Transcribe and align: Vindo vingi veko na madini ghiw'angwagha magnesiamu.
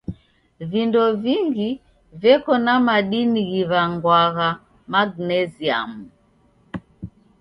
Vindo 0.69 1.01
vingi 1.23 1.69
veko 2.21 2.53
na 2.65 2.73
madini 2.85 3.41
ghiw'angwagha 3.49 4.49
magnesiamu. 4.91 6.03